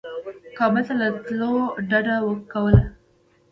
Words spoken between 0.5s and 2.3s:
کابل ته له تللو ډده